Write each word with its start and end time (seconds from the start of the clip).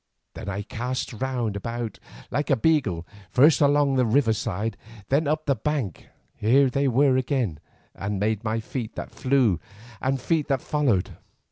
Then 0.33 0.49
I 0.49 0.63
cast 0.63 1.13
round 1.13 1.55
about 1.55 1.99
like 2.31 2.49
a 2.49 2.55
beagle, 2.57 3.05
first 3.29 3.61
along 3.61 3.97
the 3.97 4.03
river 4.07 4.33
side, 4.33 4.75
then 5.09 5.27
up 5.27 5.45
the 5.45 5.53
bank. 5.53 6.07
Here 6.33 6.71
they 6.71 6.87
were 6.87 7.17
again, 7.17 7.59
and 7.93 8.19
made 8.19 8.41
by 8.41 8.61
feet 8.61 8.95
that 8.95 9.11
flew 9.11 9.59
and 10.01 10.19
feet 10.19 10.47
that 10.47 10.63
followed. 10.63 11.17